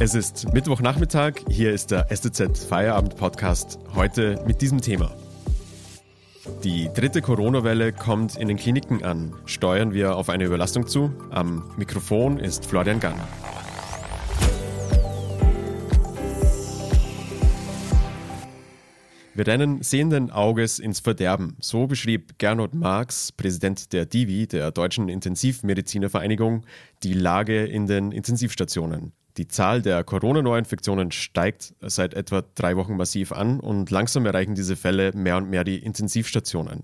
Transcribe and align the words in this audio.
Es 0.00 0.14
ist 0.14 0.54
Mittwochnachmittag, 0.54 1.40
hier 1.50 1.72
ist 1.72 1.90
der 1.90 2.06
STZ 2.14 2.56
Feierabend 2.56 3.16
Podcast, 3.16 3.80
heute 3.96 4.40
mit 4.46 4.60
diesem 4.60 4.80
Thema. 4.80 5.10
Die 6.62 6.88
dritte 6.94 7.20
Corona-Welle 7.20 7.92
kommt 7.92 8.36
in 8.36 8.46
den 8.46 8.56
Kliniken 8.56 9.02
an. 9.02 9.34
Steuern 9.44 9.92
wir 9.92 10.14
auf 10.14 10.28
eine 10.28 10.44
Überlastung 10.44 10.86
zu? 10.86 11.12
Am 11.30 11.72
Mikrofon 11.76 12.38
ist 12.38 12.64
Florian 12.64 13.00
Gann. 13.00 13.20
Wir 19.34 19.46
rennen 19.48 19.82
sehenden 19.82 20.30
Auges 20.30 20.78
ins 20.78 21.00
Verderben. 21.00 21.56
So 21.58 21.88
beschrieb 21.88 22.38
Gernot 22.38 22.72
Marx, 22.72 23.32
Präsident 23.32 23.92
der 23.92 24.06
DIVI, 24.06 24.46
der 24.46 24.70
Deutschen 24.70 25.08
Intensivmedizinervereinigung, 25.08 26.64
die 27.02 27.14
Lage 27.14 27.64
in 27.64 27.88
den 27.88 28.12
Intensivstationen. 28.12 29.12
Die 29.38 29.46
Zahl 29.46 29.82
der 29.82 30.02
Corona-Neuinfektionen 30.02 31.12
steigt 31.12 31.72
seit 31.80 32.12
etwa 32.14 32.42
drei 32.56 32.76
Wochen 32.76 32.96
massiv 32.96 33.30
an 33.30 33.60
und 33.60 33.88
langsam 33.92 34.26
erreichen 34.26 34.56
diese 34.56 34.74
Fälle 34.74 35.12
mehr 35.14 35.36
und 35.36 35.48
mehr 35.48 35.62
die 35.62 35.78
Intensivstationen. 35.78 36.82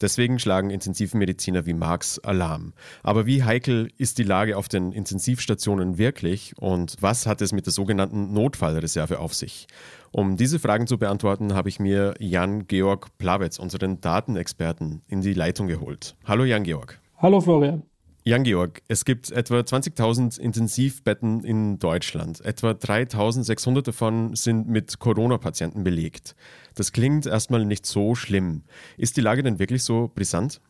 Deswegen 0.00 0.38
schlagen 0.38 0.70
Intensivmediziner 0.70 1.66
wie 1.66 1.74
Marx 1.74 2.20
Alarm. 2.20 2.72
Aber 3.02 3.26
wie 3.26 3.42
heikel 3.42 3.90
ist 3.98 4.18
die 4.18 4.22
Lage 4.22 4.56
auf 4.56 4.68
den 4.68 4.92
Intensivstationen 4.92 5.98
wirklich 5.98 6.56
und 6.56 6.94
was 7.00 7.26
hat 7.26 7.42
es 7.42 7.50
mit 7.50 7.66
der 7.66 7.72
sogenannten 7.72 8.32
Notfallreserve 8.32 9.18
auf 9.18 9.34
sich? 9.34 9.66
Um 10.12 10.36
diese 10.36 10.60
Fragen 10.60 10.86
zu 10.86 10.98
beantworten, 10.98 11.52
habe 11.52 11.68
ich 11.68 11.80
mir 11.80 12.14
Jan-Georg 12.20 13.18
Plawetz, 13.18 13.58
unseren 13.58 14.00
Datenexperten, 14.00 15.02
in 15.08 15.20
die 15.20 15.34
Leitung 15.34 15.66
geholt. 15.66 16.14
Hallo 16.24 16.44
Jan-Georg. 16.44 17.00
Hallo 17.16 17.40
Florian. 17.40 17.82
Jan-Georg, 18.28 18.82
es 18.88 19.06
gibt 19.06 19.30
etwa 19.30 19.60
20.000 19.60 20.38
Intensivbetten 20.38 21.44
in 21.44 21.78
Deutschland. 21.78 22.44
Etwa 22.44 22.72
3.600 22.72 23.80
davon 23.80 24.36
sind 24.36 24.68
mit 24.68 24.98
Corona-Patienten 24.98 25.82
belegt. 25.82 26.36
Das 26.74 26.92
klingt 26.92 27.24
erstmal 27.24 27.64
nicht 27.64 27.86
so 27.86 28.14
schlimm. 28.14 28.64
Ist 28.98 29.16
die 29.16 29.22
Lage 29.22 29.42
denn 29.42 29.58
wirklich 29.58 29.82
so 29.82 30.10
brisant? 30.14 30.60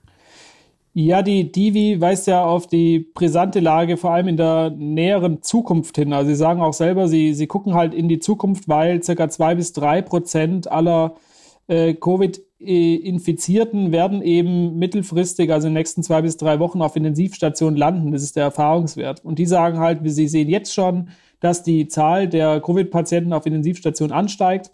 Ja, 0.94 1.22
die 1.22 1.50
Divi 1.50 2.00
weist 2.00 2.28
ja 2.28 2.44
auf 2.44 2.68
die 2.68 3.00
brisante 3.12 3.58
Lage 3.58 3.96
vor 3.96 4.12
allem 4.12 4.28
in 4.28 4.36
der 4.36 4.70
näheren 4.70 5.42
Zukunft 5.42 5.96
hin. 5.96 6.12
Also 6.12 6.28
sie 6.30 6.36
sagen 6.36 6.60
auch 6.60 6.74
selber, 6.74 7.08
sie, 7.08 7.34
sie 7.34 7.48
gucken 7.48 7.74
halt 7.74 7.92
in 7.92 8.08
die 8.08 8.20
Zukunft, 8.20 8.68
weil 8.68 9.02
circa 9.02 9.28
zwei 9.28 9.56
bis 9.56 9.72
drei 9.72 10.00
Prozent 10.00 10.70
aller 10.70 11.16
äh, 11.66 11.94
Covid-Infizierten 12.58 13.92
werden 13.92 14.22
eben 14.22 14.78
mittelfristig, 14.78 15.52
also 15.52 15.68
in 15.68 15.74
den 15.74 15.78
nächsten 15.78 16.02
zwei 16.02 16.22
bis 16.22 16.36
drei 16.36 16.58
Wochen 16.58 16.82
auf 16.82 16.96
Intensivstationen 16.96 17.76
landen. 17.76 18.12
Das 18.12 18.22
ist 18.22 18.36
der 18.36 18.44
Erfahrungswert. 18.44 19.24
Und 19.24 19.38
die 19.38 19.46
sagen 19.46 19.78
halt, 19.78 20.00
sie 20.04 20.28
sehen 20.28 20.48
jetzt 20.48 20.74
schon, 20.74 21.08
dass 21.40 21.62
die 21.62 21.86
Zahl 21.86 22.28
der 22.28 22.60
Covid-Patienten 22.60 23.32
auf 23.32 23.46
Intensivstationen 23.46 24.12
ansteigt 24.12 24.72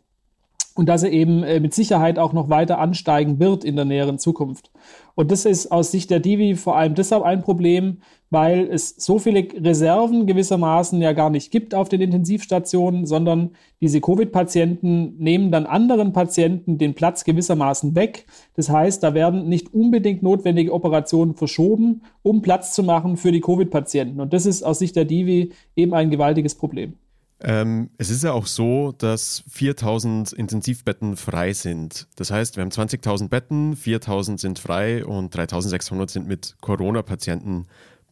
und 0.74 0.88
dass 0.88 1.02
er 1.02 1.12
eben 1.12 1.42
äh, 1.42 1.60
mit 1.60 1.74
Sicherheit 1.74 2.18
auch 2.18 2.32
noch 2.32 2.48
weiter 2.48 2.78
ansteigen 2.78 3.38
wird 3.38 3.64
in 3.64 3.76
der 3.76 3.84
näheren 3.84 4.18
Zukunft. 4.18 4.70
Und 5.14 5.30
das 5.30 5.44
ist 5.44 5.70
aus 5.70 5.90
Sicht 5.90 6.10
der 6.10 6.20
Divi 6.20 6.56
vor 6.56 6.76
allem 6.76 6.94
deshalb 6.94 7.22
ein 7.22 7.42
Problem, 7.42 7.98
weil 8.34 8.68
es 8.68 8.96
so 8.98 9.20
viele 9.20 9.46
Reserven 9.62 10.26
gewissermaßen 10.26 11.00
ja 11.00 11.12
gar 11.12 11.30
nicht 11.30 11.52
gibt 11.52 11.72
auf 11.72 11.88
den 11.88 12.00
Intensivstationen, 12.00 13.06
sondern 13.06 13.52
diese 13.80 14.00
Covid-Patienten 14.00 15.14
nehmen 15.18 15.52
dann 15.52 15.66
anderen 15.66 16.12
Patienten 16.12 16.76
den 16.76 16.94
Platz 16.94 17.22
gewissermaßen 17.22 17.94
weg. 17.94 18.26
Das 18.56 18.68
heißt, 18.68 19.04
da 19.04 19.14
werden 19.14 19.48
nicht 19.48 19.72
unbedingt 19.72 20.24
notwendige 20.24 20.72
Operationen 20.72 21.34
verschoben, 21.34 22.02
um 22.22 22.42
Platz 22.42 22.74
zu 22.74 22.82
machen 22.82 23.16
für 23.16 23.30
die 23.30 23.40
Covid-Patienten. 23.40 24.20
Und 24.20 24.32
das 24.32 24.46
ist 24.46 24.64
aus 24.64 24.80
Sicht 24.80 24.96
der 24.96 25.04
Divi 25.04 25.52
eben 25.76 25.94
ein 25.94 26.10
gewaltiges 26.10 26.56
Problem. 26.56 26.94
Ähm, 27.40 27.90
es 27.98 28.10
ist 28.10 28.24
ja 28.24 28.32
auch 28.32 28.46
so, 28.46 28.92
dass 28.92 29.44
4000 29.48 30.32
Intensivbetten 30.32 31.16
frei 31.16 31.52
sind. 31.52 32.08
Das 32.16 32.32
heißt, 32.32 32.56
wir 32.56 32.62
haben 32.62 32.70
20.000 32.70 33.28
Betten, 33.28 33.76
4000 33.76 34.40
sind 34.40 34.58
frei 34.58 35.04
und 35.04 35.32
3600 35.32 36.10
sind 36.10 36.26
mit 36.26 36.56
Corona-Patienten 36.60 37.66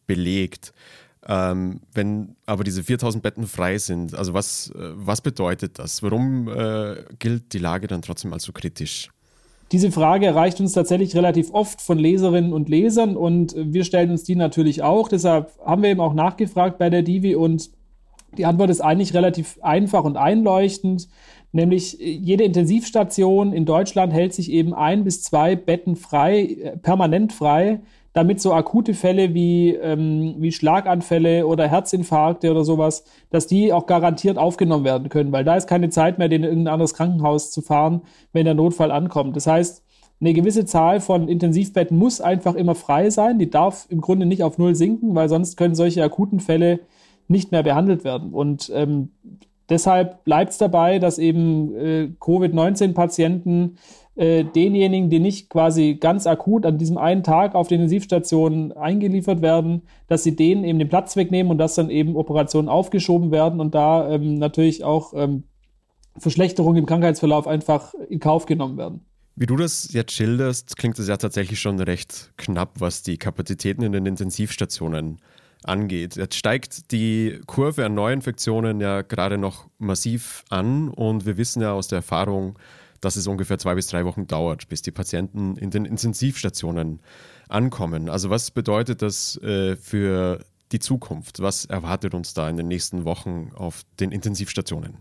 belegt. 0.07 0.73
Ähm, 1.25 1.79
wenn 1.93 2.35
aber 2.45 2.63
diese 2.63 2.83
4000 2.83 3.23
Betten 3.23 3.47
frei 3.47 3.77
sind, 3.77 4.13
also 4.13 4.33
was, 4.33 4.71
äh, 4.71 4.91
was 4.93 5.21
bedeutet 5.21 5.79
das? 5.79 6.03
Warum 6.03 6.49
äh, 6.49 6.95
gilt 7.19 7.53
die 7.53 7.59
Lage 7.59 7.87
dann 7.87 8.01
trotzdem 8.01 8.33
als 8.33 8.43
so 8.43 8.51
kritisch? 8.51 9.09
Diese 9.71 9.91
Frage 9.91 10.25
erreicht 10.25 10.59
uns 10.59 10.73
tatsächlich 10.73 11.15
relativ 11.15 11.51
oft 11.51 11.81
von 11.81 11.97
Leserinnen 11.97 12.53
und 12.53 12.69
Lesern 12.69 13.15
und 13.15 13.55
wir 13.57 13.85
stellen 13.85 14.11
uns 14.11 14.23
die 14.23 14.35
natürlich 14.35 14.83
auch. 14.83 15.07
Deshalb 15.07 15.51
haben 15.65 15.81
wir 15.81 15.89
eben 15.89 16.01
auch 16.01 16.13
nachgefragt 16.13 16.77
bei 16.77 16.89
der 16.89 17.01
Divi 17.01 17.35
und 17.35 17.71
die 18.37 18.45
Antwort 18.45 18.69
ist 18.69 18.81
eigentlich 18.81 19.13
relativ 19.13 19.57
einfach 19.61 20.03
und 20.03 20.17
einleuchtend, 20.17 21.07
nämlich 21.53 21.97
jede 21.99 22.43
Intensivstation 22.43 23.53
in 23.53 23.65
Deutschland 23.65 24.11
hält 24.11 24.33
sich 24.33 24.51
eben 24.51 24.73
ein 24.73 25.03
bis 25.03 25.23
zwei 25.23 25.55
Betten 25.55 25.95
frei, 25.95 26.41
äh, 26.41 26.77
permanent 26.77 27.31
frei, 27.31 27.79
damit 28.13 28.39
so 28.39 28.53
akute 28.53 28.93
Fälle 28.93 29.33
wie, 29.33 29.71
ähm, 29.73 30.35
wie 30.37 30.51
Schlaganfälle 30.51 31.47
oder 31.47 31.67
Herzinfarkte 31.67 32.51
oder 32.51 32.63
sowas, 32.63 33.03
dass 33.31 33.47
die 33.47 33.73
auch 33.73 33.87
garantiert 33.87 34.37
aufgenommen 34.37 34.85
werden 34.85 35.09
können, 35.09 35.31
weil 35.31 35.43
da 35.43 35.55
ist 35.55 35.67
keine 35.67 35.89
Zeit 35.89 36.19
mehr, 36.19 36.31
in 36.31 36.43
irgendein 36.43 36.73
anderes 36.73 36.93
Krankenhaus 36.93 37.51
zu 37.51 37.61
fahren, 37.61 38.03
wenn 38.31 38.45
der 38.45 38.53
Notfall 38.53 38.91
ankommt. 38.91 39.35
Das 39.35 39.47
heißt, 39.47 39.83
eine 40.21 40.33
gewisse 40.33 40.65
Zahl 40.65 41.01
von 41.01 41.27
Intensivbetten 41.27 41.97
muss 41.97 42.21
einfach 42.21 42.55
immer 42.55 42.75
frei 42.75 43.09
sein. 43.09 43.39
Die 43.39 43.49
darf 43.49 43.87
im 43.89 43.99
Grunde 43.99 44.25
nicht 44.25 44.43
auf 44.43 44.57
Null 44.57 44.75
sinken, 44.75 45.15
weil 45.15 45.27
sonst 45.27 45.57
können 45.57 45.75
solche 45.75 46.03
akuten 46.03 46.39
Fälle 46.39 46.79
nicht 47.27 47.51
mehr 47.51 47.63
behandelt 47.63 48.03
werden. 48.03 48.31
Und 48.31 48.71
ähm, 48.73 49.09
deshalb 49.69 50.23
bleibt 50.23 50.51
es 50.51 50.57
dabei, 50.57 50.99
dass 50.99 51.17
eben 51.17 51.75
äh, 51.75 52.09
Covid-19-Patienten 52.19 53.77
äh, 54.15 54.43
denjenigen, 54.43 55.09
die 55.09 55.19
nicht 55.19 55.49
quasi 55.49 55.95
ganz 55.95 56.27
akut 56.27 56.65
an 56.65 56.77
diesem 56.77 56.97
einen 56.97 57.23
Tag 57.23 57.55
auf 57.55 57.67
den 57.67 57.75
Intensivstationen 57.81 58.71
eingeliefert 58.71 59.41
werden, 59.41 59.83
dass 60.07 60.23
sie 60.23 60.35
denen 60.35 60.63
eben 60.63 60.79
den 60.79 60.89
Platz 60.89 61.15
wegnehmen 61.15 61.51
und 61.51 61.57
dass 61.57 61.75
dann 61.75 61.89
eben 61.89 62.15
Operationen 62.15 62.69
aufgeschoben 62.69 63.31
werden 63.31 63.59
und 63.59 63.73
da 63.73 64.09
ähm, 64.09 64.35
natürlich 64.35 64.83
auch 64.83 65.13
ähm, 65.15 65.43
Verschlechterungen 66.17 66.77
im 66.77 66.85
Krankheitsverlauf 66.85 67.47
einfach 67.47 67.95
in 68.09 68.19
Kauf 68.19 68.45
genommen 68.45 68.77
werden. 68.77 69.01
Wie 69.35 69.47
du 69.47 69.55
das 69.55 69.91
jetzt 69.93 70.11
schilderst, 70.11 70.77
klingt 70.77 70.99
es 70.99 71.07
ja 71.07 71.17
tatsächlich 71.17 71.59
schon 71.59 71.79
recht 71.79 72.33
knapp, 72.37 72.79
was 72.79 73.01
die 73.01 73.17
Kapazitäten 73.17 73.81
in 73.81 73.91
den 73.91 74.05
Intensivstationen 74.05 75.19
angeht. 75.63 76.17
Jetzt 76.17 76.35
steigt 76.35 76.91
die 76.91 77.39
Kurve 77.47 77.85
an 77.85 77.95
Neuinfektionen 77.95 78.79
ja 78.79 79.01
gerade 79.01 79.39
noch 79.39 79.67
massiv 79.79 80.43
an 80.49 80.89
und 80.89 81.25
wir 81.25 81.37
wissen 81.37 81.63
ja 81.63 81.73
aus 81.73 81.87
der 81.87 81.97
Erfahrung, 81.97 82.59
dass 83.03 83.15
es 83.15 83.27
ungefähr 83.27 83.57
zwei 83.57 83.75
bis 83.75 83.87
drei 83.87 84.05
Wochen 84.05 84.27
dauert, 84.27 84.69
bis 84.69 84.81
die 84.81 84.91
Patienten 84.91 85.55
in 85.57 85.69
den 85.69 85.85
Intensivstationen 85.85 86.99
ankommen. 87.49 88.09
Also 88.09 88.29
was 88.29 88.51
bedeutet 88.51 89.01
das 89.01 89.37
äh, 89.41 89.75
für 89.75 90.39
die 90.71 90.79
Zukunft? 90.79 91.41
Was 91.41 91.65
erwartet 91.65 92.13
uns 92.13 92.33
da 92.33 92.49
in 92.49 92.57
den 92.57 92.67
nächsten 92.67 93.05
Wochen 93.05 93.51
auf 93.55 93.83
den 93.99 94.11
Intensivstationen? 94.11 94.97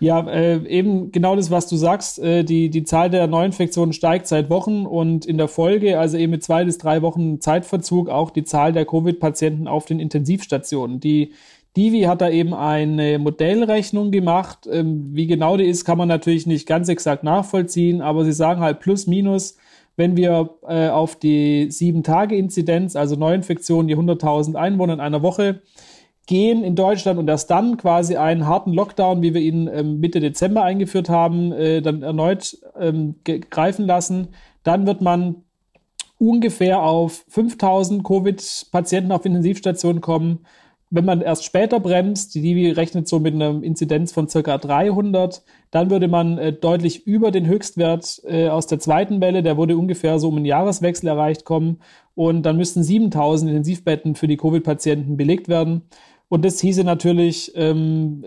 Ja, 0.00 0.26
äh, 0.30 0.66
eben 0.66 1.12
genau 1.12 1.36
das, 1.36 1.50
was 1.50 1.68
du 1.68 1.76
sagst. 1.76 2.18
Äh, 2.18 2.42
die, 2.42 2.70
die 2.70 2.84
Zahl 2.84 3.10
der 3.10 3.26
Neuinfektionen 3.26 3.92
steigt 3.92 4.26
seit 4.26 4.48
Wochen 4.48 4.86
und 4.86 5.26
in 5.26 5.36
der 5.36 5.46
Folge, 5.46 6.00
also 6.00 6.16
eben 6.16 6.30
mit 6.30 6.42
zwei 6.42 6.64
bis 6.64 6.78
drei 6.78 7.02
Wochen 7.02 7.40
Zeitverzug, 7.40 8.08
auch 8.08 8.30
die 8.30 8.44
Zahl 8.44 8.72
der 8.72 8.86
Covid-Patienten 8.86 9.68
auf 9.68 9.84
den 9.84 10.00
Intensivstationen. 10.00 11.00
Die 11.00 11.34
Divi 11.76 12.02
hat 12.02 12.20
da 12.20 12.28
eben 12.28 12.52
eine 12.52 13.18
Modellrechnung 13.18 14.10
gemacht. 14.10 14.68
Ähm, 14.70 15.10
wie 15.14 15.26
genau 15.26 15.56
die 15.56 15.64
ist, 15.64 15.84
kann 15.84 15.98
man 15.98 16.08
natürlich 16.08 16.46
nicht 16.46 16.66
ganz 16.66 16.88
exakt 16.88 17.22
nachvollziehen, 17.22 18.00
aber 18.00 18.24
sie 18.24 18.32
sagen 18.32 18.60
halt 18.60 18.80
plus 18.80 19.06
minus, 19.06 19.56
wenn 19.96 20.16
wir 20.16 20.50
äh, 20.66 20.88
auf 20.88 21.16
die 21.16 21.70
sieben 21.70 22.02
Tage 22.02 22.36
Inzidenz, 22.36 22.96
also 22.96 23.16
Neuinfektionen, 23.16 23.86
die 23.86 23.96
100.000 23.96 24.54
Einwohner 24.54 24.94
in 24.94 25.00
einer 25.00 25.22
Woche 25.22 25.62
gehen 26.26 26.64
in 26.64 26.76
Deutschland 26.76 27.18
und 27.18 27.28
erst 27.28 27.50
dann 27.50 27.76
quasi 27.76 28.16
einen 28.16 28.46
harten 28.46 28.72
Lockdown, 28.72 29.20
wie 29.20 29.34
wir 29.34 29.40
ihn 29.40 29.68
ähm, 29.72 30.00
Mitte 30.00 30.20
Dezember 30.20 30.62
eingeführt 30.62 31.08
haben, 31.08 31.52
äh, 31.52 31.82
dann 31.82 32.02
erneut 32.02 32.56
ähm, 32.78 33.16
greifen 33.24 33.86
lassen, 33.86 34.28
dann 34.62 34.86
wird 34.86 35.00
man 35.00 35.42
ungefähr 36.18 36.82
auf 36.82 37.24
5000 37.28 38.04
Covid-Patienten 38.04 39.10
auf 39.10 39.24
Intensivstationen 39.24 40.00
kommen. 40.00 40.46
Wenn 40.92 41.04
man 41.04 41.20
erst 41.20 41.44
später 41.44 41.78
bremst, 41.78 42.34
die 42.34 42.68
rechnet 42.70 43.06
so 43.06 43.20
mit 43.20 43.34
einer 43.34 43.62
Inzidenz 43.62 44.10
von 44.10 44.28
circa 44.28 44.58
300, 44.58 45.44
dann 45.70 45.88
würde 45.88 46.08
man 46.08 46.36
äh, 46.36 46.52
deutlich 46.52 47.06
über 47.06 47.30
den 47.30 47.46
Höchstwert 47.46 48.20
äh, 48.26 48.48
aus 48.48 48.66
der 48.66 48.80
zweiten 48.80 49.20
Welle, 49.20 49.44
der 49.44 49.56
wurde 49.56 49.76
ungefähr 49.76 50.18
so 50.18 50.28
um 50.28 50.36
einen 50.36 50.46
Jahreswechsel 50.46 51.08
erreicht 51.08 51.44
kommen. 51.44 51.78
Und 52.16 52.42
dann 52.42 52.56
müssten 52.56 52.82
7000 52.82 53.50
Intensivbetten 53.50 54.16
für 54.16 54.26
die 54.26 54.36
Covid-Patienten 54.36 55.16
belegt 55.16 55.48
werden. 55.48 55.82
Und 56.28 56.44
das 56.44 56.60
hieße 56.60 56.82
natürlich 56.82 57.52
ähm, 57.54 58.24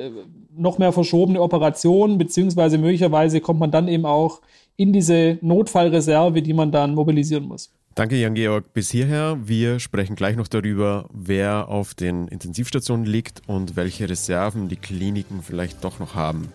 noch 0.55 0.77
mehr 0.77 0.93
verschobene 0.93 1.41
Operationen, 1.41 2.17
beziehungsweise 2.17 2.77
möglicherweise 2.77 3.41
kommt 3.41 3.59
man 3.59 3.71
dann 3.71 3.89
eben 3.89 4.05
auch 4.05 4.41
in 4.75 4.93
diese 4.93 5.37
Notfallreserve, 5.41 6.41
die 6.41 6.53
man 6.53 6.71
dann 6.71 6.95
mobilisieren 6.95 7.45
muss. 7.45 7.73
Danke, 7.95 8.15
Jan-Georg, 8.15 8.73
bis 8.73 8.89
hierher. 8.89 9.37
Wir 9.43 9.79
sprechen 9.79 10.15
gleich 10.15 10.35
noch 10.35 10.47
darüber, 10.47 11.07
wer 11.13 11.67
auf 11.67 11.93
den 11.93 12.27
Intensivstationen 12.27 13.05
liegt 13.05 13.43
und 13.45 13.75
welche 13.75 14.09
Reserven 14.09 14.67
die 14.67 14.77
Kliniken 14.77 15.43
vielleicht 15.43 15.83
doch 15.83 15.99
noch 15.99 16.15
haben. 16.15 16.51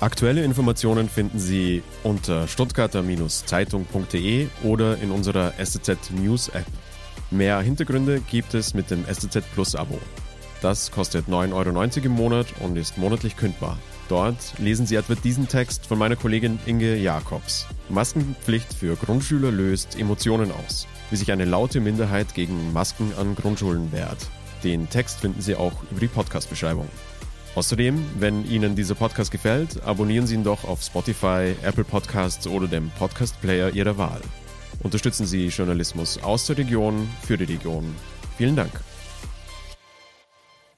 Aktuelle 0.00 0.42
Informationen 0.42 1.08
finden 1.08 1.38
Sie 1.38 1.84
unter 2.02 2.48
stuttgarter-zeitung.de 2.48 4.48
oder 4.64 4.98
in 4.98 5.12
unserer 5.12 5.52
SZ 5.62 6.10
News 6.10 6.48
App. 6.48 6.66
Mehr 7.30 7.60
Hintergründe 7.60 8.20
gibt 8.28 8.54
es 8.54 8.74
mit 8.74 8.90
dem 8.90 9.04
SZ 9.04 9.40
Plus 9.54 9.76
Abo. 9.76 10.00
Das 10.62 10.90
kostet 10.90 11.28
9,90 11.28 11.52
Euro 11.52 11.84
im 12.06 12.12
Monat 12.12 12.46
und 12.58 12.76
ist 12.76 12.98
monatlich 12.98 13.36
kündbar. 13.36 13.78
Dort 14.08 14.58
lesen 14.58 14.86
Sie 14.86 14.96
etwa 14.96 15.14
diesen 15.14 15.46
Text 15.46 15.86
von 15.86 15.96
meiner 15.96 16.16
Kollegin 16.16 16.58
Inge 16.66 16.96
Jakobs. 16.96 17.68
Maskenpflicht 17.90 18.72
für 18.72 18.96
Grundschüler 18.96 19.50
löst 19.50 19.98
Emotionen 19.98 20.52
aus, 20.52 20.86
wie 21.10 21.16
sich 21.16 21.32
eine 21.32 21.44
laute 21.44 21.80
Minderheit 21.80 22.34
gegen 22.34 22.72
Masken 22.72 23.12
an 23.18 23.34
Grundschulen 23.34 23.92
wehrt. 23.92 24.30
Den 24.64 24.88
Text 24.88 25.20
finden 25.20 25.40
Sie 25.40 25.54
auch 25.54 25.82
über 25.90 26.00
die 26.00 26.08
Podcast-Beschreibung. 26.08 26.88
Außerdem, 27.54 28.02
wenn 28.18 28.44
Ihnen 28.48 28.76
dieser 28.76 28.94
Podcast 28.94 29.30
gefällt, 29.30 29.82
abonnieren 29.82 30.26
Sie 30.26 30.34
ihn 30.34 30.44
doch 30.44 30.64
auf 30.64 30.82
Spotify, 30.82 31.54
Apple 31.62 31.84
Podcasts 31.84 32.46
oder 32.46 32.68
dem 32.68 32.90
Podcast-Player 32.98 33.70
Ihrer 33.70 33.98
Wahl. 33.98 34.20
Unterstützen 34.82 35.26
Sie 35.26 35.48
Journalismus 35.48 36.22
aus 36.22 36.46
der 36.46 36.58
Region 36.58 37.08
für 37.22 37.36
die 37.36 37.44
Region. 37.44 37.94
Vielen 38.38 38.56
Dank. 38.56 38.72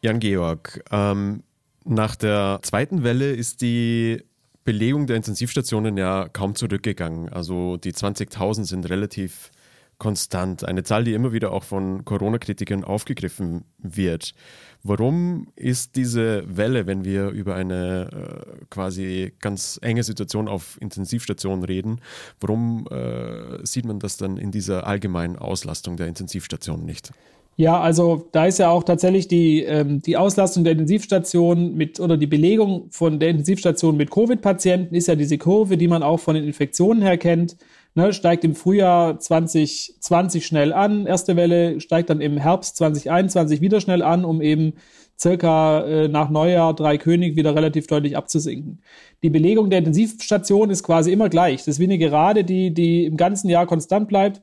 Jan-Georg, 0.01 0.83
ähm, 0.91 1.43
nach 1.85 2.17
der 2.17 2.61
zweiten 2.63 3.05
Welle 3.05 3.33
ist 3.33 3.61
die 3.61 4.23
Belegung 4.65 5.07
der 5.07 5.17
Intensivstationen 5.17 5.97
ja 5.97 6.29
kaum 6.29 6.55
zurückgegangen. 6.55 7.29
Also 7.29 7.77
die 7.77 7.93
20.000 7.93 8.65
sind 8.65 8.89
relativ 8.89 9.51
konstant. 9.99 10.65
Eine 10.65 10.83
Zahl, 10.83 11.05
die 11.05 11.13
immer 11.13 11.33
wieder 11.33 11.53
auch 11.53 11.63
von 11.63 12.05
Corona-Kritikern 12.05 12.83
aufgegriffen 12.83 13.65
wird. 13.79 14.35
Warum 14.83 15.53
ist 15.55 15.95
diese 15.95 16.43
Welle, 16.57 16.89
wenn 16.89 17.05
wir 17.05 17.29
über 17.29 17.55
eine 17.55 18.09
äh, 18.11 18.65
quasi 18.69 19.33
ganz 19.39 19.79
enge 19.81 20.03
Situation 20.03 20.49
auf 20.49 20.77
Intensivstationen 20.81 21.65
reden, 21.65 22.01
warum 22.41 22.89
äh, 22.91 23.65
sieht 23.65 23.85
man 23.85 24.01
das 24.01 24.17
dann 24.17 24.39
in 24.39 24.51
dieser 24.51 24.89
allgemeinen 24.89 25.37
Auslastung 25.37 25.97
der 25.97 26.09
Intensivstationen 26.09 26.85
nicht? 26.85 27.13
Ja, 27.57 27.81
also 27.81 28.29
da 28.33 28.47
ist 28.47 28.59
ja 28.59 28.71
auch 28.71 28.83
tatsächlich 28.83 29.29
die, 29.29 29.63
ähm, 29.63 30.01
die 30.01 30.17
Auslastung 30.17 30.65
der 30.65 30.73
Intensivstation 30.73 31.75
mit 31.75 32.01
oder 32.01 32.17
die 32.17 32.27
Belegung 32.27 32.89
von 32.91 33.21
der 33.21 33.29
Intensivstation 33.29 33.97
mit 33.97 34.11
Covid-Patienten 34.11 34.95
ist 34.95 35.09
ja 35.09 35.17
diese 35.17 35.37
Kurve, 35.37 35.77
die 35.77 35.89
man 35.89 36.03
auch 36.03 36.19
von 36.19 36.35
den 36.35 36.45
Infektionen 36.45 37.03
her 37.03 37.19
kennt. 37.19 37.57
Ne, 37.95 38.15
steigt 38.15 38.43
im 38.45 38.55
Frühjahr 38.55 39.21
2020 39.21 40.47
schnell 40.47 40.73
an, 40.73 41.07
erste 41.07 41.37
Welle, 41.37 41.79
steigt 41.79 42.09
dann 42.09 42.23
im 42.23 42.39
Herbst 42.39 42.77
2021 42.77 43.61
wieder 43.61 43.83
schnell 43.83 44.01
an, 44.03 44.25
um 44.25 44.41
eben 44.41 44.73
circa 45.21 45.83
äh, 45.83 46.09
nach 46.09 46.31
Neujahr 46.31 46.75
drei 46.75 46.97
König 46.97 47.37
wieder 47.37 47.55
relativ 47.55 47.87
deutlich 47.87 48.17
abzusinken. 48.17 48.81
Die 49.23 49.29
Belegung 49.29 49.69
der 49.69 49.81
Intensivstation 49.81 50.71
ist 50.71 50.83
quasi 50.85 51.13
immer 51.13 51.29
gleich. 51.29 51.59
Das 51.59 51.69
ist 51.69 51.81
wie 51.81 51.85
eine 51.85 51.99
Gerade, 51.99 52.45
die, 52.45 52.73
die 52.73 53.05
im 53.05 53.19
ganzen 53.19 53.51
Jahr 53.51 53.67
konstant 53.67 54.09
bleibt. 54.09 54.41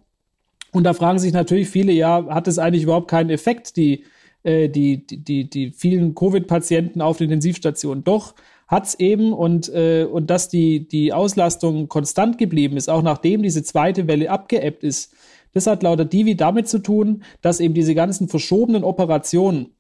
Und 0.72 0.84
da 0.84 0.94
fragen 0.94 1.20
sich 1.20 1.34
natürlich 1.34 1.70
viele, 1.70 1.92
ja, 1.92 2.26
hat 2.30 2.48
es 2.48 2.60
eigentlich 2.60 2.84
überhaupt 2.84 3.10
keinen 3.10 3.30
Effekt, 3.30 3.76
die, 3.76 4.04
äh, 4.44 4.70
die, 4.70 5.06
die, 5.06 5.24
die, 5.24 5.50
die 5.50 5.72
vielen 5.72 6.16
Covid-Patienten 6.16 7.02
auf 7.02 7.18
den 7.18 7.26
Intensivstationen? 7.26 8.04
Doch, 8.04 8.36
hat's 8.68 8.94
eben 8.96 9.34
und, 9.34 9.68
äh, 9.70 10.06
und 10.10 10.30
dass 10.30 10.48
die, 10.48 10.88
die 10.88 11.12
Auslastung 11.12 11.90
konstant 11.90 12.38
geblieben 12.38 12.78
ist, 12.78 12.90
auch 12.90 13.02
nachdem 13.02 13.42
diese 13.42 13.64
zweite 13.64 14.08
Welle 14.08 14.30
abgeebbt 14.30 14.84
ist. 14.84 15.14
Das 15.54 15.66
hat 15.66 15.82
lauter 15.82 16.06
Divi 16.06 16.36
damit 16.36 16.68
zu 16.68 16.78
tun, 16.80 17.24
dass 17.42 17.60
eben 17.60 17.74
diese 17.74 17.96
ganzen 17.96 18.28
verschobenen 18.28 18.84
Operationen, 18.84 19.72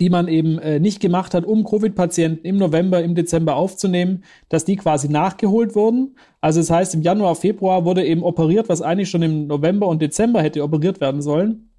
die 0.00 0.10
man 0.10 0.28
eben 0.28 0.58
äh, 0.58 0.80
nicht 0.80 1.00
gemacht 1.00 1.34
hat, 1.34 1.44
um 1.44 1.64
Covid-Patienten 1.64 2.44
im 2.44 2.56
November, 2.56 3.02
im 3.02 3.14
Dezember 3.14 3.56
aufzunehmen, 3.56 4.24
dass 4.48 4.64
die 4.64 4.76
quasi 4.76 5.08
nachgeholt 5.08 5.74
wurden. 5.74 6.16
Also 6.40 6.60
das 6.60 6.70
heißt, 6.70 6.94
im 6.94 7.02
Januar, 7.02 7.34
Februar 7.34 7.84
wurde 7.84 8.04
eben 8.04 8.22
operiert, 8.22 8.68
was 8.68 8.82
eigentlich 8.82 9.10
schon 9.10 9.22
im 9.22 9.46
November 9.46 9.88
und 9.88 10.02
Dezember 10.02 10.42
hätte 10.42 10.62
operiert 10.62 11.00
werden 11.00 11.22
sollen. 11.22 11.70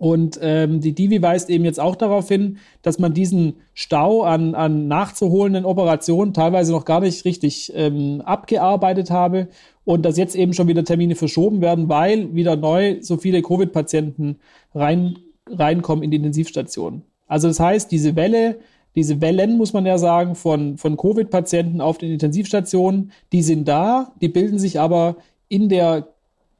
Und 0.00 0.38
ähm, 0.40 0.80
die 0.80 0.94
Divi 0.94 1.20
weist 1.20 1.50
eben 1.50 1.66
jetzt 1.66 1.78
auch 1.78 1.94
darauf 1.94 2.26
hin, 2.26 2.56
dass 2.80 2.98
man 2.98 3.12
diesen 3.12 3.56
Stau 3.74 4.22
an, 4.22 4.54
an 4.54 4.88
nachzuholenden 4.88 5.66
Operationen 5.66 6.32
teilweise 6.32 6.72
noch 6.72 6.86
gar 6.86 7.00
nicht 7.00 7.26
richtig 7.26 7.70
ähm, 7.76 8.22
abgearbeitet 8.22 9.10
habe 9.10 9.48
und 9.84 10.06
dass 10.06 10.16
jetzt 10.16 10.36
eben 10.36 10.54
schon 10.54 10.68
wieder 10.68 10.84
Termine 10.84 11.16
verschoben 11.16 11.60
werden, 11.60 11.90
weil 11.90 12.34
wieder 12.34 12.56
neu 12.56 12.96
so 13.02 13.18
viele 13.18 13.42
Covid-Patienten 13.42 14.38
rein, 14.74 15.18
reinkommen 15.46 16.02
in 16.02 16.10
die 16.10 16.16
Intensivstation. 16.16 17.02
Also 17.30 17.46
das 17.46 17.60
heißt, 17.60 17.92
diese 17.92 18.16
Welle, 18.16 18.58
diese 18.96 19.20
Wellen, 19.20 19.56
muss 19.56 19.72
man 19.72 19.86
ja 19.86 19.98
sagen, 19.98 20.34
von, 20.34 20.76
von 20.76 20.96
Covid-Patienten 20.96 21.80
auf 21.80 21.96
den 21.98 22.10
Intensivstationen, 22.10 23.12
die 23.30 23.42
sind 23.42 23.68
da, 23.68 24.12
die 24.20 24.28
bilden 24.28 24.58
sich 24.58 24.80
aber 24.80 25.16
in 25.48 25.68
der 25.68 26.08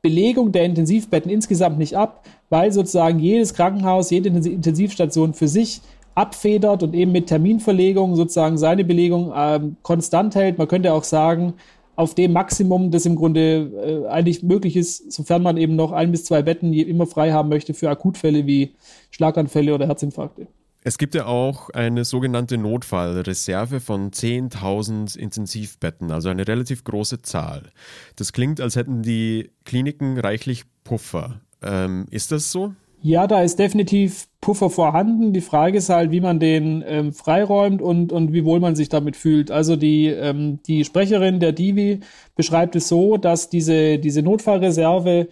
Belegung 0.00 0.52
der 0.52 0.64
Intensivbetten 0.64 1.28
insgesamt 1.28 1.78
nicht 1.78 1.96
ab, 1.96 2.24
weil 2.50 2.70
sozusagen 2.72 3.18
jedes 3.18 3.52
Krankenhaus, 3.52 4.10
jede 4.10 4.28
Intensivstation 4.28 5.34
für 5.34 5.48
sich 5.48 5.80
abfedert 6.14 6.84
und 6.84 6.94
eben 6.94 7.10
mit 7.10 7.26
Terminverlegung 7.26 8.14
sozusagen 8.14 8.56
seine 8.56 8.84
Belegung 8.84 9.32
ähm, 9.34 9.76
konstant 9.82 10.36
hält. 10.36 10.56
Man 10.56 10.68
könnte 10.68 10.92
auch 10.92 11.04
sagen, 11.04 11.54
auf 11.96 12.14
dem 12.14 12.32
Maximum, 12.32 12.92
das 12.92 13.06
im 13.06 13.16
Grunde 13.16 14.04
äh, 14.06 14.08
eigentlich 14.08 14.44
möglich 14.44 14.76
ist, 14.76 15.10
sofern 15.12 15.42
man 15.42 15.56
eben 15.56 15.74
noch 15.74 15.90
ein 15.90 16.12
bis 16.12 16.24
zwei 16.24 16.42
Betten 16.42 16.72
immer 16.72 17.06
frei 17.06 17.32
haben 17.32 17.48
möchte 17.48 17.74
für 17.74 17.90
Akutfälle 17.90 18.46
wie 18.46 18.70
Schlaganfälle 19.10 19.74
oder 19.74 19.86
Herzinfarkte. 19.88 20.46
Es 20.82 20.96
gibt 20.96 21.14
ja 21.14 21.26
auch 21.26 21.68
eine 21.70 22.04
sogenannte 22.04 22.56
Notfallreserve 22.56 23.80
von 23.80 24.12
10.000 24.12 25.16
Intensivbetten, 25.18 26.10
also 26.10 26.30
eine 26.30 26.48
relativ 26.48 26.84
große 26.84 27.20
Zahl. 27.20 27.70
Das 28.16 28.32
klingt, 28.32 28.62
als 28.62 28.76
hätten 28.76 29.02
die 29.02 29.50
Kliniken 29.64 30.18
reichlich 30.18 30.64
Puffer. 30.84 31.40
Ähm, 31.62 32.06
ist 32.10 32.32
das 32.32 32.50
so? 32.50 32.74
Ja, 33.02 33.26
da 33.26 33.42
ist 33.42 33.58
definitiv 33.58 34.26
Puffer 34.40 34.68
vorhanden. 34.68 35.32
Die 35.32 35.40
Frage 35.40 35.78
ist 35.78 35.88
halt, 35.88 36.10
wie 36.10 36.20
man 36.20 36.38
den 36.38 36.82
ähm, 36.86 37.12
freiräumt 37.12 37.80
und, 37.80 38.12
und 38.12 38.32
wie 38.32 38.44
wohl 38.44 38.60
man 38.60 38.74
sich 38.74 38.90
damit 38.90 39.16
fühlt. 39.16 39.50
Also 39.50 39.76
die, 39.76 40.06
ähm, 40.06 40.60
die 40.66 40.84
Sprecherin 40.84 41.40
der 41.40 41.52
Divi 41.52 42.00
beschreibt 42.36 42.76
es 42.76 42.88
so, 42.88 43.16
dass 43.16 43.48
diese, 43.48 43.98
diese 43.98 44.22
Notfallreserve 44.22 45.28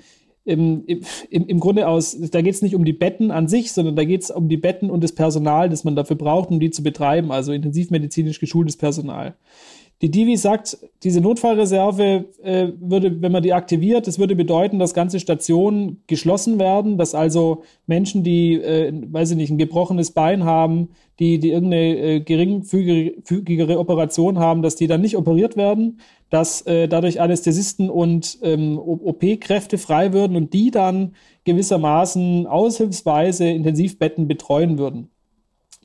im, 0.49 0.85
im, 0.87 1.47
im 1.47 1.61
Grunde 1.61 1.87
aus, 1.87 2.17
da 2.19 2.41
geht 2.41 2.55
es 2.55 2.63
nicht 2.63 2.75
um 2.75 2.85
die 2.85 2.93
Betten 2.93 3.31
an 3.31 3.49
sich, 3.49 3.73
sondern 3.73 3.97
da 3.97 4.05
geht 4.05 4.23
es 4.23 4.31
um 4.31 4.49
die 4.49 4.57
Betten 4.57 4.91
und 4.91 5.05
das 5.05 5.13
Personal, 5.13 5.69
das 5.69 5.85
man 5.85 5.95
dafür 5.95 6.17
braucht, 6.17 6.51
um 6.51 6.59
die 6.59 6.71
zu 6.71 6.83
betreiben, 6.83 7.31
also 7.31 7.53
intensivmedizinisch 7.53 8.41
geschultes 8.41 8.77
Personal. 8.77 9.37
Die 10.01 10.13
Divi 10.13 10.37
sagt, 10.37 10.79
diese 11.03 11.21
Notfallreserve 11.21 12.27
äh, 12.45 12.69
würde, 12.79 13.21
wenn 13.21 13.33
man 13.33 13.43
die 13.43 13.53
aktiviert, 13.53 14.07
das 14.07 14.21
würde 14.21 14.37
bedeuten, 14.37 14.79
dass 14.79 14.95
ganze 14.95 15.19
Stationen 15.19 16.05
geschlossen 16.07 16.61
werden, 16.61 16.99
dass 16.99 17.17
also 17.17 17.65
Menschen, 17.89 18.23
die, 18.23 18.55
äh, 18.55 18.93
weiß 18.93 19.33
ich 19.33 19.37
nicht, 19.37 19.51
ein 19.51 19.59
gebrochenes 19.59 20.13
Bein 20.13 20.45
haben, 20.45 20.91
die, 21.19 21.41
die 21.41 21.51
irgendeine 21.51 21.97
äh, 21.97 22.21
geringfügigere 22.21 23.77
Operation 23.81 24.39
haben, 24.39 24.63
dass 24.63 24.77
die 24.77 24.87
dann 24.87 25.01
nicht 25.01 25.17
operiert 25.17 25.57
werden, 25.57 25.99
dass 26.31 26.63
äh, 26.63 26.87
dadurch 26.87 27.21
Anästhesisten 27.21 27.91
und 27.91 28.39
ähm, 28.43 28.79
OP-Kräfte 28.79 29.79
frei 29.79 30.13
würden 30.13 30.37
und 30.37 30.53
die 30.53 30.71
dann 30.71 31.17
gewissermaßen 31.43 32.47
aushilfsweise 32.47 33.49
Intensivbetten 33.49 34.29
betreuen 34.29 34.79
würden 34.79 35.11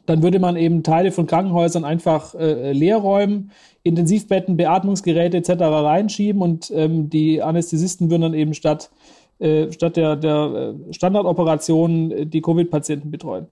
dann 0.05 0.21
würde 0.21 0.39
man 0.39 0.55
eben 0.55 0.83
Teile 0.83 1.11
von 1.11 1.27
Krankenhäusern 1.27 1.85
einfach 1.85 2.35
äh, 2.35 2.73
leer 2.73 2.97
räumen, 2.97 3.51
Intensivbetten, 3.83 4.57
Beatmungsgeräte 4.57 5.37
etc. 5.37 5.49
reinschieben 5.61 6.41
und 6.41 6.71
ähm, 6.75 7.09
die 7.09 7.41
Anästhesisten 7.41 8.09
würden 8.09 8.23
dann 8.23 8.33
eben 8.33 8.53
statt, 8.53 8.91
äh, 9.39 9.71
statt 9.71 9.97
der, 9.97 10.15
der 10.15 10.75
äh, 10.89 10.93
Standardoperationen 10.93 12.11
äh, 12.11 12.25
die 12.25 12.41
Covid-Patienten 12.41 13.11
betreuen. 13.11 13.47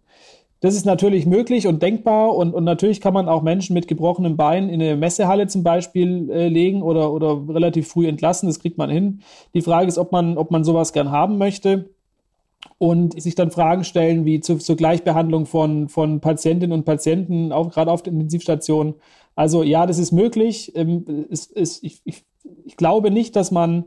Das 0.61 0.75
ist 0.75 0.85
natürlich 0.85 1.25
möglich 1.25 1.65
und 1.65 1.81
denkbar 1.81 2.35
und, 2.35 2.53
und 2.53 2.63
natürlich 2.63 3.01
kann 3.01 3.15
man 3.15 3.27
auch 3.27 3.41
Menschen 3.41 3.73
mit 3.73 3.87
gebrochenem 3.87 4.37
Bein 4.37 4.69
in 4.69 4.79
eine 4.79 4.95
Messehalle 4.95 5.47
zum 5.47 5.63
Beispiel 5.63 6.29
äh, 6.29 6.49
legen 6.49 6.83
oder, 6.83 7.11
oder 7.11 7.41
relativ 7.49 7.87
früh 7.87 8.07
entlassen. 8.07 8.47
Das 8.47 8.59
kriegt 8.59 8.77
man 8.77 8.89
hin. 8.89 9.21
Die 9.55 9.61
Frage 9.61 9.87
ist, 9.87 9.97
ob 9.97 10.11
man, 10.11 10.37
ob 10.37 10.51
man 10.51 10.63
sowas 10.63 10.93
gern 10.93 11.11
haben 11.11 11.39
möchte 11.39 11.89
und 12.77 13.21
sich 13.21 13.35
dann 13.35 13.51
Fragen 13.51 13.83
stellen 13.83 14.25
wie 14.25 14.39
zu, 14.39 14.57
zur 14.57 14.75
Gleichbehandlung 14.75 15.45
von, 15.45 15.89
von 15.89 16.19
Patientinnen 16.19 16.77
und 16.77 16.85
Patienten, 16.85 17.51
auch 17.51 17.71
gerade 17.71 17.91
auf 17.91 18.03
der 18.03 18.13
Intensivstation. 18.13 18.95
Also 19.35 19.63
ja, 19.63 19.85
das 19.85 19.97
ist 19.97 20.11
möglich. 20.11 20.75
Ähm, 20.75 21.25
es, 21.29 21.49
es, 21.51 21.81
ich, 21.83 22.01
ich, 22.05 22.23
ich 22.65 22.77
glaube 22.77 23.11
nicht, 23.11 23.35
dass 23.35 23.51
man 23.51 23.85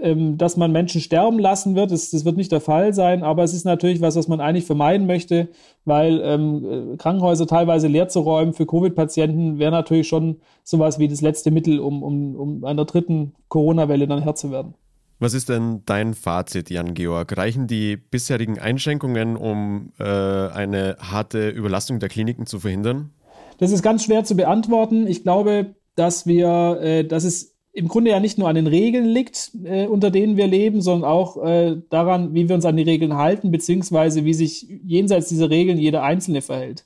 ähm, 0.00 0.36
dass 0.36 0.56
man 0.56 0.72
Menschen 0.72 1.00
sterben 1.00 1.38
lassen 1.38 1.74
wird. 1.74 1.90
Das, 1.90 2.10
das 2.10 2.24
wird 2.24 2.36
nicht 2.36 2.52
der 2.52 2.60
Fall 2.60 2.92
sein, 2.92 3.22
aber 3.22 3.44
es 3.44 3.54
ist 3.54 3.64
natürlich 3.64 4.00
was, 4.00 4.16
was 4.16 4.28
man 4.28 4.40
eigentlich 4.40 4.66
vermeiden 4.66 5.06
möchte, 5.06 5.48
weil 5.84 6.20
ähm, 6.22 6.92
äh, 6.92 6.96
Krankenhäuser 6.98 7.46
teilweise 7.46 7.88
leer 7.88 8.08
zu 8.08 8.20
räumen 8.20 8.52
für 8.52 8.66
Covid-Patienten 8.66 9.58
wäre 9.58 9.70
natürlich 9.70 10.08
schon 10.08 10.40
sowas 10.64 10.98
wie 10.98 11.08
das 11.08 11.22
letzte 11.22 11.50
Mittel, 11.50 11.80
um, 11.80 12.02
um, 12.02 12.36
um 12.36 12.64
einer 12.64 12.84
dritten 12.84 13.34
Corona-Welle 13.48 14.06
dann 14.06 14.22
Herr 14.22 14.34
zu 14.34 14.50
werden. 14.50 14.74
Was 15.18 15.32
ist 15.32 15.48
denn 15.48 15.82
dein 15.86 16.14
Fazit, 16.14 16.68
Jan-Georg? 16.68 17.36
Reichen 17.36 17.66
die 17.66 17.96
bisherigen 17.96 18.58
Einschränkungen, 18.58 19.36
um 19.36 19.92
äh, 19.98 20.04
eine 20.04 20.96
harte 21.00 21.48
Überlastung 21.48 22.00
der 22.00 22.10
Kliniken 22.10 22.46
zu 22.46 22.60
verhindern? 22.60 23.10
Das 23.58 23.72
ist 23.72 23.82
ganz 23.82 24.04
schwer 24.04 24.24
zu 24.24 24.36
beantworten. 24.36 25.06
Ich 25.06 25.22
glaube, 25.22 25.74
dass 25.94 26.26
wir, 26.26 26.78
äh, 26.82 27.04
dass 27.04 27.24
es 27.24 27.54
im 27.72 27.88
Grunde 27.88 28.10
ja 28.10 28.20
nicht 28.20 28.36
nur 28.36 28.48
an 28.48 28.56
den 28.56 28.66
Regeln 28.66 29.06
liegt, 29.06 29.52
äh, 29.64 29.86
unter 29.86 30.10
denen 30.10 30.36
wir 30.36 30.46
leben, 30.46 30.82
sondern 30.82 31.10
auch 31.10 31.42
äh, 31.42 31.76
daran, 31.88 32.34
wie 32.34 32.48
wir 32.48 32.54
uns 32.54 32.66
an 32.66 32.76
die 32.76 32.82
Regeln 32.82 33.16
halten, 33.16 33.50
beziehungsweise 33.50 34.24
wie 34.24 34.34
sich 34.34 34.66
jenseits 34.84 35.28
dieser 35.28 35.48
Regeln 35.48 35.78
jeder 35.78 36.02
Einzelne 36.02 36.42
verhält. 36.42 36.84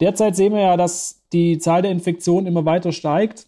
Derzeit 0.00 0.36
sehen 0.36 0.52
wir 0.52 0.62
ja, 0.62 0.76
dass 0.76 1.20
die 1.32 1.58
Zahl 1.58 1.82
der 1.82 1.90
Infektionen 1.90 2.46
immer 2.46 2.64
weiter 2.64 2.92
steigt. 2.92 3.46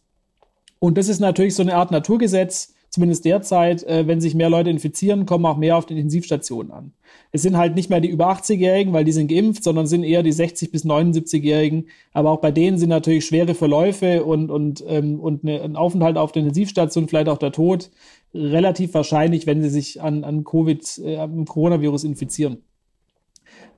Und 0.79 0.99
das 0.99 1.09
ist 1.09 1.21
natürlich 1.21 1.55
so 1.55 1.63
eine 1.63 1.77
Art 1.77 1.93
Naturgesetz, 1.93 2.72
zumindest 2.93 3.25
derzeit, 3.25 3.83
äh, 3.85 4.07
wenn 4.07 4.21
sich 4.21 4.35
mehr 4.35 4.51
Leute 4.51 4.69
infizieren, 4.69 5.25
kommen 5.25 5.47
auch 5.47 5.57
mehr 5.57 5.79
auf 5.79 5.87
den 5.87 5.97
Intensivstationen 5.97 6.71
an. 6.71 6.93
Es 7.33 7.41
sind 7.41 7.57
halt 7.57 7.75
nicht 7.75 7.89
mehr 7.89 8.01
die 8.01 8.11
über 8.11 8.31
80-Jährigen, 8.31 8.93
weil 8.93 9.05
die 9.05 9.13
sind 9.13 9.29
geimpft, 9.29 9.65
sondern 9.65 9.87
sind 9.87 10.05
eher 10.05 10.23
die 10.23 10.33
60- 10.33 10.71
bis 10.71 10.85
79-Jährigen. 10.85 11.89
Aber 12.13 12.31
auch 12.31 12.41
bei 12.41 12.51
denen 12.51 12.77
sind 12.77 12.91
natürlich 12.91 13.25
schwere 13.25 13.55
Verläufe 13.55 14.25
und, 14.25 14.51
und, 14.51 14.85
ähm, 14.87 15.19
und 15.21 15.43
eine, 15.43 15.63
ein 15.63 15.75
Aufenthalt 15.75 16.19
auf 16.19 16.33
der 16.33 16.41
Intensivstation, 16.41 17.09
vielleicht 17.09 17.29
auch 17.29 17.39
der 17.39 17.53
Tod, 17.53 17.91
relativ 18.35 18.93
wahrscheinlich, 18.93 19.47
wenn 19.47 19.63
sie 19.63 19.71
sich 19.71 20.03
an, 20.03 20.23
an 20.25 20.45
Covid, 20.45 20.99
äh, 20.99 21.17
am 21.17 21.47
Coronavirus 21.47 22.05
infizieren. 22.05 22.59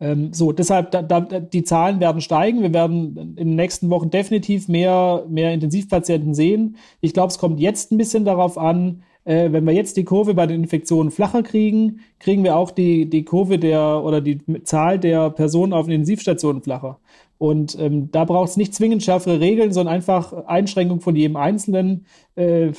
Ähm, 0.01 0.33
so, 0.33 0.53
deshalb, 0.53 0.91
da, 0.91 1.03
da, 1.03 1.21
die 1.21 1.65
Zahlen 1.65 2.01
werden 2.01 2.21
steigen. 2.21 2.63
Wir 2.63 2.73
werden 2.73 3.17
in 3.17 3.49
den 3.49 3.57
nächsten 3.57 3.91
Wochen 3.91 4.11
definitiv 4.11 4.69
mehr, 4.69 5.25
mehr 5.29 5.53
Intensivpatienten 5.53 6.35
sehen. 6.35 6.77
Ich 7.01 7.13
glaube, 7.13 7.29
es 7.29 7.39
kommt 7.39 7.61
jetzt 7.61 7.93
ein 7.93 7.99
bisschen 7.99 8.25
darauf 8.25 8.59
an, 8.59 9.03
äh, 9.25 9.53
wenn 9.53 9.65
wir 9.65 9.73
jetzt 9.73 9.97
die 9.97 10.05
Kurve 10.05 10.35
bei 10.35 10.47
den 10.47 10.63
Infektionen 10.63 11.11
flacher 11.11 11.43
kriegen, 11.43 12.01
kriegen 12.19 12.45
wir 12.45 12.57
auch 12.57 12.71
die, 12.71 13.09
die 13.09 13.25
Kurve 13.25 13.59
der 13.59 14.03
oder 14.05 14.21
die 14.21 14.41
Zahl 14.65 14.99
der 14.99 15.31
Personen 15.31 15.73
auf 15.73 15.87
den 15.87 15.95
Intensivstationen 15.95 16.63
flacher. 16.63 16.99
Und 17.39 17.77
ähm, 17.81 18.11
da 18.11 18.25
braucht 18.25 18.51
es 18.51 18.57
nicht 18.57 18.75
zwingend 18.75 19.03
schärfere 19.03 19.41
Regeln, 19.41 19.73
sondern 19.73 19.95
einfach 19.95 20.33
Einschränkung 20.47 21.01
von 21.01 21.17
jedem 21.17 21.37
Einzelnen, 21.37 22.07
äh, 22.37 22.73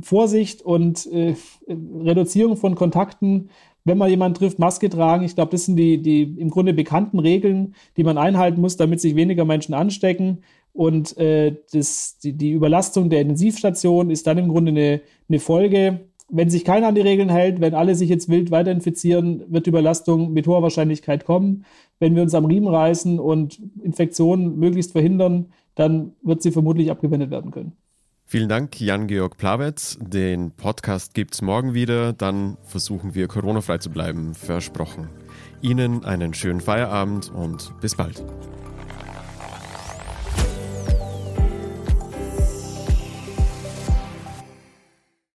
Vorsicht 0.00 0.62
und 0.62 1.06
äh, 1.06 1.34
Reduzierung 1.68 2.56
von 2.56 2.76
Kontakten 2.76 3.50
wenn 3.86 3.98
man 3.98 4.10
jemanden 4.10 4.36
trifft, 4.36 4.58
Maske 4.58 4.90
tragen. 4.90 5.24
Ich 5.24 5.36
glaube, 5.36 5.52
das 5.52 5.64
sind 5.64 5.76
die, 5.76 6.02
die 6.02 6.22
im 6.22 6.50
Grunde 6.50 6.74
bekannten 6.74 7.20
Regeln, 7.20 7.74
die 7.96 8.02
man 8.02 8.18
einhalten 8.18 8.60
muss, 8.60 8.76
damit 8.76 9.00
sich 9.00 9.14
weniger 9.14 9.44
Menschen 9.44 9.74
anstecken. 9.74 10.42
Und 10.72 11.16
äh, 11.18 11.54
das, 11.72 12.18
die, 12.18 12.32
die 12.32 12.50
Überlastung 12.50 13.08
der 13.10 13.20
Intensivstation 13.20 14.10
ist 14.10 14.26
dann 14.26 14.38
im 14.38 14.48
Grunde 14.48 14.72
eine, 14.72 15.00
eine 15.28 15.38
Folge. 15.38 16.00
Wenn 16.28 16.50
sich 16.50 16.64
keiner 16.64 16.88
an 16.88 16.96
die 16.96 17.00
Regeln 17.00 17.28
hält, 17.28 17.60
wenn 17.60 17.74
alle 17.74 17.94
sich 17.94 18.10
jetzt 18.10 18.28
wild 18.28 18.50
weiter 18.50 18.72
infizieren, 18.72 19.44
wird 19.46 19.66
die 19.66 19.70
Überlastung 19.70 20.32
mit 20.32 20.48
hoher 20.48 20.62
Wahrscheinlichkeit 20.62 21.24
kommen. 21.24 21.64
Wenn 22.00 22.16
wir 22.16 22.22
uns 22.22 22.34
am 22.34 22.44
Riemen 22.44 22.68
reißen 22.68 23.20
und 23.20 23.60
Infektionen 23.84 24.58
möglichst 24.58 24.92
verhindern, 24.92 25.46
dann 25.76 26.12
wird 26.22 26.42
sie 26.42 26.50
vermutlich 26.50 26.90
abgewendet 26.90 27.30
werden 27.30 27.52
können. 27.52 27.76
Vielen 28.28 28.48
Dank, 28.48 28.80
Jan-Georg 28.80 29.36
Plawetz. 29.36 29.98
Den 30.00 30.50
Podcast 30.50 31.14
gibt's 31.14 31.42
morgen 31.42 31.74
wieder. 31.74 32.12
Dann 32.12 32.56
versuchen 32.64 33.14
wir, 33.14 33.28
Corona-frei 33.28 33.78
zu 33.78 33.88
bleiben. 33.88 34.34
Versprochen. 34.34 35.08
Ihnen 35.62 36.04
einen 36.04 36.34
schönen 36.34 36.60
Feierabend 36.60 37.30
und 37.30 37.72
bis 37.80 37.94
bald. 37.94 38.24